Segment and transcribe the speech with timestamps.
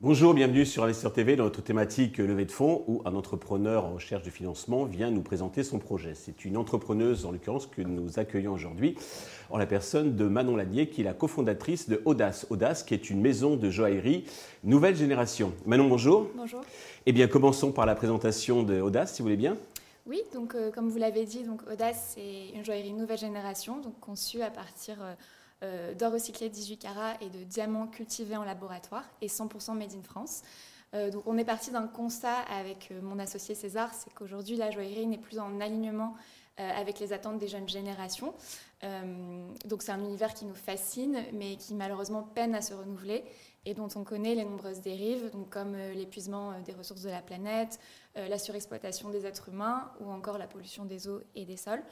[0.00, 3.94] Bonjour, bienvenue sur Investir TV dans notre thématique levée de fonds où un entrepreneur en
[3.94, 6.12] recherche de financement vient nous présenter son projet.
[6.14, 8.96] C'est une entrepreneuse en l'occurrence que nous accueillons aujourd'hui
[9.48, 12.46] en la personne de Manon Lanier qui est la cofondatrice de Audace.
[12.50, 14.24] Audace qui est une maison de joaillerie
[14.62, 15.54] nouvelle génération.
[15.64, 16.28] Manon, bonjour.
[16.36, 16.60] Bonjour.
[17.06, 19.56] Eh bien, commençons par la présentation de Audace si vous voulez bien.
[20.06, 23.98] Oui, donc euh, comme vous l'avez dit, donc Audace c'est une joaillerie nouvelle génération, donc
[24.00, 25.14] conçue à partir euh,
[25.62, 30.02] euh, d'or recyclé 18 carats et de diamants cultivés en laboratoire et 100% made in
[30.02, 30.42] France.
[31.12, 35.18] Donc on est parti d'un constat avec mon associé César, c'est qu'aujourd'hui la joaillerie n'est
[35.18, 36.14] plus en alignement
[36.56, 38.32] avec les attentes des jeunes générations.
[39.64, 43.24] Donc c'est un univers qui nous fascine, mais qui malheureusement peine à se renouveler
[43.64, 47.78] et dont on connaît les nombreuses dérives, donc comme l'épuisement des ressources de la planète,
[48.14, 51.82] la surexploitation des êtres humains ou encore la pollution des eaux et des sols.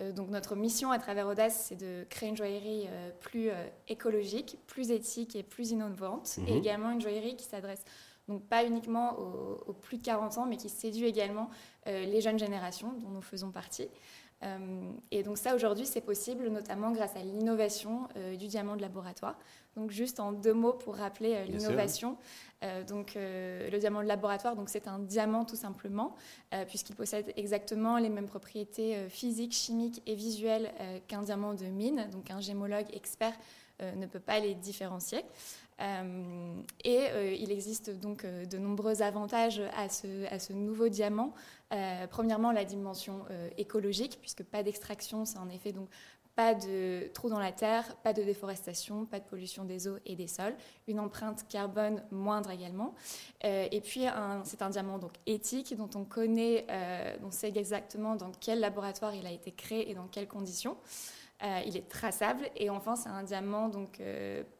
[0.00, 3.66] Euh, donc notre mission à travers Audace, c'est de créer une joaillerie euh, plus euh,
[3.88, 6.58] écologique, plus éthique et plus innovante, et mhm.
[6.58, 7.84] également une joaillerie qui s'adresse
[8.28, 11.48] donc pas uniquement aux, plus de 40 ans, mais qui séduit également
[11.86, 13.88] les jeunes générations dont nous faisons partie.
[15.10, 18.08] Et donc ça, aujourd'hui, c'est possible notamment grâce à l'innovation
[18.38, 19.36] du diamant de laboratoire.
[19.76, 22.16] Donc juste en deux mots pour rappeler l'innovation.
[22.64, 26.16] Euh, donc, euh, le diamant de laboratoire, donc c'est un diamant tout simplement,
[26.52, 30.72] euh, puisqu'il possède exactement les mêmes propriétés physiques, chimiques et visuelles
[31.06, 32.08] qu'un diamant de mine.
[32.12, 33.34] Donc, un gémologue expert
[33.80, 35.24] ne peut pas les différencier.
[35.80, 41.32] et il existe donc de nombreux avantages à ce, à ce nouveau diamant.
[42.10, 43.24] premièrement, la dimension
[43.56, 45.88] écologique, puisque pas d'extraction, c'est en effet donc
[46.38, 50.14] pas de trous dans la terre, pas de déforestation, pas de pollution des eaux et
[50.14, 50.54] des sols,
[50.86, 52.94] une empreinte carbone moindre également.
[53.44, 54.04] Euh, et puis
[54.44, 59.16] c'est un diamant donc éthique dont on connaît, euh, on sait exactement dans quel laboratoire
[59.16, 60.76] il a été créé et dans quelles conditions.
[61.44, 64.02] Euh, il est traçable et enfin c'est un diamant donc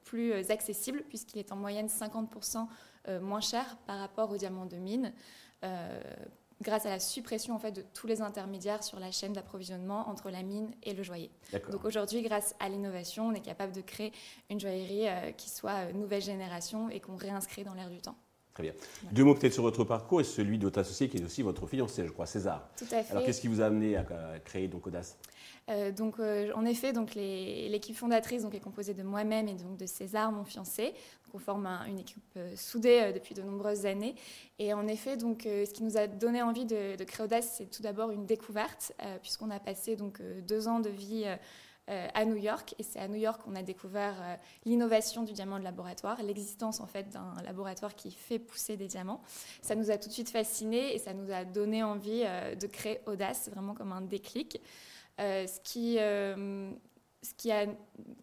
[0.05, 2.67] plus accessible puisqu'il est en moyenne 50%
[3.21, 5.13] moins cher par rapport au diamant de mine
[6.63, 10.31] grâce à la suppression en fait de tous les intermédiaires sur la chaîne d'approvisionnement entre
[10.31, 11.31] la mine et le joaillier.
[11.71, 14.13] Donc aujourd'hui, grâce à l'innovation, on est capable de créer
[14.51, 18.17] une joaillerie euh, qui soit euh, nouvelle génération et qu'on réinscrit dans l'air du temps.
[18.59, 18.73] Très bien.
[19.13, 21.65] Deux mots peut-être sur votre parcours et celui de votre associé qui est aussi votre
[21.69, 22.69] fiancé, je crois, César.
[22.77, 23.13] Tout à fait.
[23.13, 24.05] Alors qu'est-ce qui vous a amené à
[24.45, 25.17] créer donc Audace?
[25.71, 29.87] Euh, donc, en effet, donc l'équipe fondatrice donc, est composée de moi-même et donc de
[29.87, 30.93] César, mon fiancé.
[31.33, 34.17] on forme une équipe soudée depuis de nombreuses années.
[34.61, 37.71] Et en effet, donc, euh, ce qui nous a donné envie de, créer Audace, c'est
[37.71, 41.25] tout d'abord une découverte, euh, puisqu'on a passé donc, euh, deux ans de vie
[41.89, 42.75] à New York.
[42.79, 46.87] Et c'est à New York qu'on a découvert l'innovation du diamant de laboratoire, l'existence en
[46.87, 49.23] fait d'un laboratoire qui fait pousser des diamants.
[49.63, 52.25] Ça nous a tout de suite fascinés et ça nous a donné envie
[52.61, 54.61] de créer Audace, vraiment comme un déclic.
[55.19, 55.99] ce qui
[57.23, 57.51] ce qui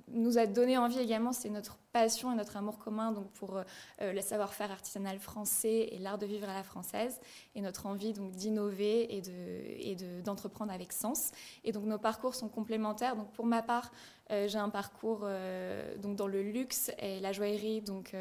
[0.07, 4.13] nous a donné envie également, c'est notre passion et notre amour commun donc pour euh,
[4.13, 7.19] le savoir-faire artisanal français et l'art de vivre à la française,
[7.55, 11.31] et notre envie d'innover et de d'entreprendre avec sens.
[11.63, 13.16] Et donc nos parcours sont complémentaires.
[13.16, 13.91] Donc pour ma part,
[14.31, 18.16] euh, j'ai un parcours euh, donc dans le luxe et la joaillerie, donc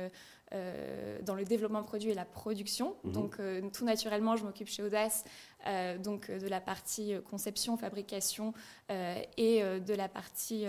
[1.23, 2.95] dans le développement de produits et la production.
[3.05, 3.13] Mhm.
[3.13, 3.39] Donc
[3.73, 5.25] tout naturellement, je m'occupe chez Audace
[5.67, 8.53] euh, donc euh, de la partie euh, conception, fabrication
[9.37, 10.67] et de la partie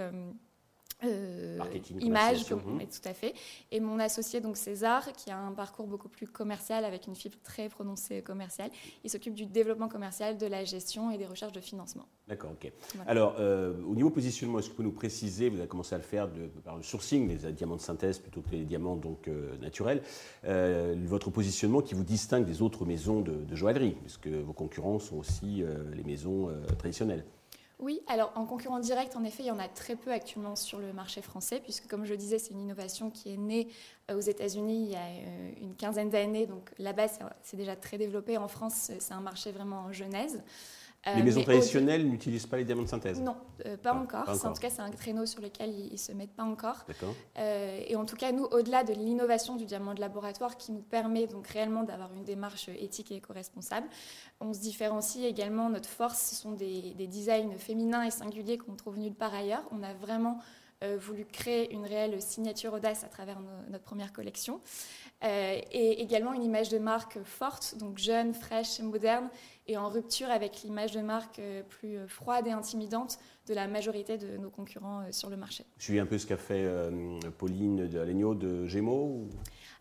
[1.03, 1.59] euh,
[1.99, 2.55] image, tout
[3.03, 3.33] à fait.
[3.71, 7.37] Et mon associé, donc César, qui a un parcours beaucoup plus commercial avec une fibre
[7.43, 8.71] très prononcée commerciale,
[9.03, 12.05] il s'occupe du développement commercial, de la gestion et des recherches de financement.
[12.27, 12.71] D'accord, ok.
[13.07, 16.03] Alors, au niveau positionnement, est-ce que vous pouvez nous préciser, vous avez commencé à le
[16.03, 16.29] faire
[16.63, 19.29] par le sourcing, les diamants de synthèse plutôt que les diamants donc
[19.61, 20.01] naturels,
[20.43, 25.17] votre positionnement qui vous distingue des autres maisons de, de joaillerie, puisque vos concurrents sont
[25.17, 25.63] aussi
[25.93, 27.25] les maisons traditionnelles
[27.79, 30.79] oui, alors en concurrent direct, en effet, il y en a très peu actuellement sur
[30.79, 33.67] le marché français, puisque comme je disais, c'est une innovation qui est née
[34.09, 37.07] euh, aux États-Unis il y a euh, une quinzaine d'années, donc là-bas,
[37.43, 38.37] c'est déjà très développé.
[38.37, 40.41] En France, c'est un marché vraiment en genèse.
[41.13, 43.21] Les maisons traditionnelles n'utilisent pas les diamants de synthèse?
[43.21, 43.35] Non,
[43.65, 44.27] euh, pas, encore.
[44.27, 46.85] En tout cas, c'est un créneau sur lequel ils ne se mettent pas encore.
[47.37, 50.81] Euh, et en tout cas, nous, au-delà de l'innovation du diamant de laboratoire qui nous
[50.81, 53.87] permet donc réellement d'avoir une démarche éthique et éco-responsable,
[54.39, 55.69] on se différencie également.
[55.69, 59.63] Notre force, ce sont des, designs féminins et singuliers qu'on trouve nulle part ailleurs.
[59.71, 60.64] On a vraiment euh,
[60.99, 63.39] voulu créer une réelle signature audace à travers
[63.69, 64.61] notre première collection.
[65.23, 69.29] et également une image de marque forte, donc jeune, fraîche, moderne,
[69.67, 73.17] et en rupture avec l'image de marque plus froide et intimidante
[73.47, 75.65] de la majorité de nos concurrents sur le marché.
[75.77, 76.67] Je suis un peu ce qu'a fait
[77.37, 79.27] Pauline de de Gémeaux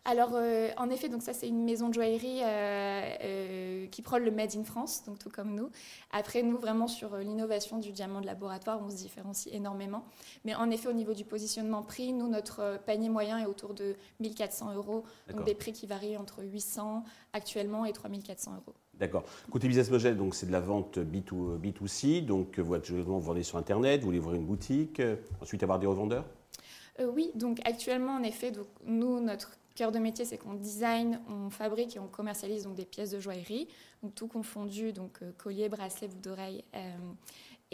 [0.07, 4.23] alors, euh, en effet, donc ça c'est une maison de joaillerie euh, euh, qui prône
[4.23, 5.71] le Made in France, donc tout comme nous.
[6.13, 10.05] Après, nous vraiment sur l'innovation du diamant de laboratoire, on se différencie énormément.
[10.45, 13.97] Mais en effet, au niveau du positionnement prix, nous notre panier moyen est autour de
[14.21, 17.03] 1400 euros, donc des prix qui varient entre 800
[17.33, 18.75] actuellement et 3400 euros.
[18.93, 19.25] D'accord.
[19.51, 23.57] Côté business model, donc c'est de la vente B2, B2C, donc vous, vous vendez sur
[23.57, 25.01] Internet, vous voulez ouvrir une boutique,
[25.41, 26.27] ensuite avoir des revendeurs?
[27.03, 31.51] Oui, donc actuellement, en effet, donc, nous, notre cœur de métier, c'est qu'on design, on
[31.51, 33.69] fabrique et on commercialise donc des pièces de joaillerie,
[34.15, 36.65] tout confondu, donc euh, collier, bracelet, boucle d'oreille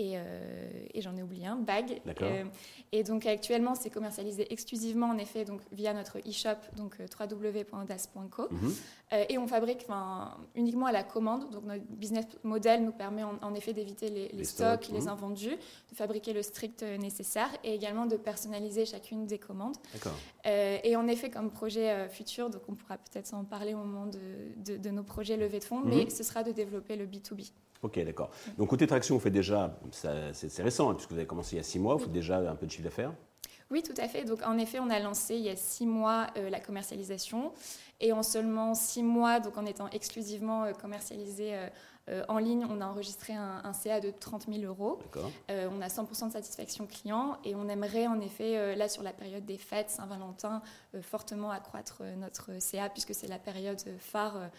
[0.00, 2.00] euh, et, j'en ai oublié un, bague.
[2.22, 2.44] Euh,
[2.92, 8.48] et donc actuellement, c'est commercialisé exclusivement en effet donc via notre e-shop, donc euh, www.das.co.
[8.50, 8.74] Mhm.
[9.28, 9.86] et on fabrique
[10.54, 11.50] uniquement à la commande.
[11.50, 15.08] Donc notre business model nous permet en, effet d'éviter les, stocks, les mhm.
[15.08, 15.56] invendus,
[15.90, 19.76] de fabriquer le strict nécessaire et également de personnaliser chacune des commandes.
[20.44, 24.90] et en effet, comme projet futur, donc on pourra peut-être en parler au moment de,
[24.90, 25.88] nos projets levés de fonds, mhm.
[25.88, 27.50] mais ce sera de développer le B2B.
[27.82, 28.30] Ok, d'accord.
[28.58, 29.78] Donc côté traction, vous faites déjà,
[30.32, 32.38] c'est récent, hein, puisque vous avez commencé il y a six mois, vous faites déjà
[32.38, 33.12] un peu de chiffre d'affaires?
[33.70, 34.24] Oui, tout à fait.
[34.24, 37.52] Donc, en effet, on a lancé il y a six mois euh, la commercialisation.
[38.00, 41.54] Et en seulement six mois, donc en étant exclusivement euh, commercialisé
[42.08, 44.98] euh, en ligne, on a enregistré un, un CA de 30 000 euros.
[45.48, 47.38] on a 100% de satisfaction client.
[47.44, 50.62] Et on aimerait, en effet, là, sur la période des fêtes, Saint-Valentin,
[51.02, 54.50] fortement accroître notre CA, puisque c'est la période phare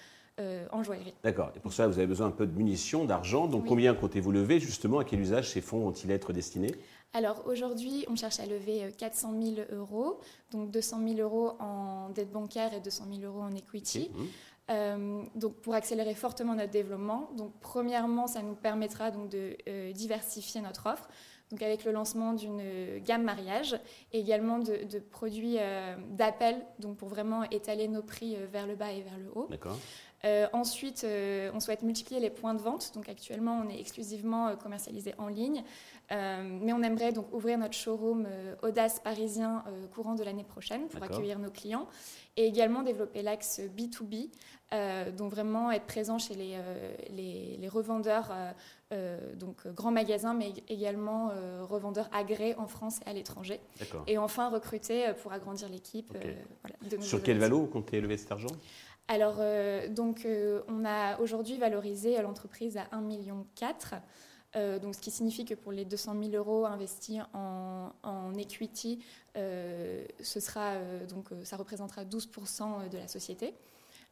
[0.42, 1.14] euh, en joaillerie.
[1.24, 1.52] D'accord.
[1.56, 3.48] Et pour ça, vous avez besoin un peu de munitions, d'argent.
[3.48, 5.00] Donc, combien comptez-vous lever justement?
[5.00, 6.74] À quel usage ces fonds vont-ils être destinés?
[7.14, 10.20] Alors aujourd'hui, on cherche à lever 400 euh, 000 euros,
[10.52, 14.10] donc 200 000 euros en dette bancaire et 200 000 euros en equity.
[14.14, 14.24] Mmh.
[14.70, 17.30] Euh, donc pour accélérer fortement notre développement.
[17.38, 19.58] Donc premièrement, ça nous permettra donc de
[19.92, 21.10] diversifier notre offre.
[21.50, 23.78] Donc avec le lancement d'une gamme mariage
[24.14, 25.58] et également de, de produits
[26.12, 29.48] d'appel, donc pour vraiment étaler nos prix vers le bas et vers le haut.
[29.50, 29.78] D'accord.
[30.24, 32.92] Euh, ensuite, euh, on souhaite multiplier les points de vente.
[32.94, 35.64] Donc actuellement, on est exclusivement euh, commercialisé en ligne,
[36.12, 38.28] mais on aimerait donc ouvrir notre showroom
[38.64, 39.64] Audace parisien
[39.96, 41.88] courant de l'année prochaine pour accueillir nos clients
[42.36, 44.30] et également développer l'axe B2B,
[45.16, 46.58] donc vraiment être présent chez les,
[47.58, 48.34] les, revendeurs,
[49.36, 51.32] donc grands magasins, mais également
[51.62, 53.62] revendeurs agréés en France et à l'étranger.
[54.06, 56.14] Et enfin recruter pour agrandir l'équipe.
[57.00, 58.52] Sur quel valo vous comptez lever cet argent?
[59.08, 63.46] Alors, euh, donc, euh, on a aujourd'hui valorisé l'entreprise à 1,4 million.
[64.56, 69.04] Euh, donc, ce qui signifie que pour les 200 000 euros investis en, equity,
[69.36, 70.76] ce sera,
[71.10, 73.54] donc, ça représentera 12% de la société.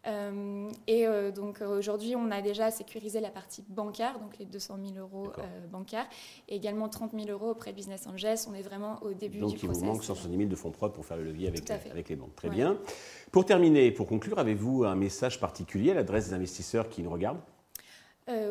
[0.08, 4.78] Euh, et euh, donc aujourd'hui, on a déjà sécurisé la partie bancaire, donc les 200
[4.94, 6.08] 000 euros euh, bancaires,
[6.48, 8.38] et également 30 000 euros auprès de Business Angels.
[8.50, 9.82] On est vraiment au début donc du process.
[9.82, 12.10] Donc il vous manque 170 000 de fonds propres pour faire le levier avec, avec
[12.10, 12.36] les banques.
[12.36, 12.78] Très bien.
[13.32, 17.42] Pour terminer, pour conclure, avez-vous un message particulier à l'adresse des investisseurs qui nous regardent?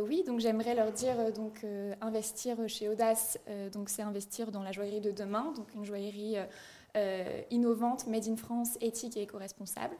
[0.09, 1.65] Oui, donc j'aimerais leur dire donc
[2.01, 3.39] investir chez Audace,
[3.73, 6.35] donc c'est investir dans la joaillerie de demain, donc une joaillerie
[7.53, 9.95] innovante, made in France, éthique et éco-responsable.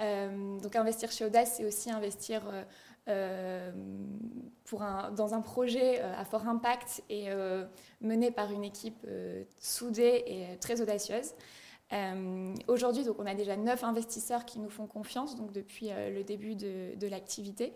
[0.00, 2.64] Euh, donc investir chez Audace, c'est aussi investir euh,
[3.08, 3.72] euh,
[4.64, 7.28] pour un, dans un projet à fort impact et
[8.00, 9.06] mené par une équipe
[9.60, 11.32] soudée et très audacieuse.
[12.66, 16.96] Aujourd'hui, on a déjà neuf investisseurs qui nous font confiance donc depuis le début de,
[16.96, 17.74] de l'activité.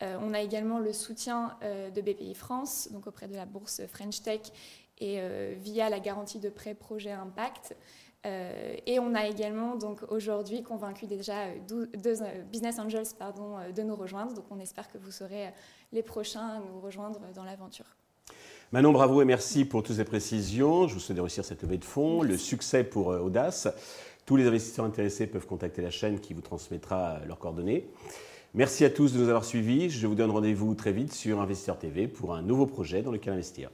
[0.00, 4.42] on a également le soutien de BPI France, donc auprès de la bourse French Tech
[5.00, 5.20] et
[5.56, 7.74] via la garantie de prêt projet impact.
[8.26, 13.70] Euh, et on a également donc aujourd'hui convaincu déjà deux, euh, business angels pardon, euh,
[13.70, 14.34] de nous rejoindre.
[14.34, 15.52] Donc on espère que vous serez
[15.92, 17.86] les prochains à nous rejoindre dans l'aventure.
[18.72, 20.88] Manon, bravo et merci pour toutes ces précisions.
[20.88, 23.68] Je vous souhaite de réussir cette levée de fonds, le succès pour Audace.
[24.26, 27.88] Tous les investisseurs intéressés peuvent contacter la chaîne qui vous transmettra leurs coordonnées.
[28.52, 29.88] Merci à tous de nous avoir suivis.
[29.88, 33.32] Je vous donne rendez-vous très vite sur Investisseur TV pour un nouveau projet dans lequel
[33.32, 33.70] investir.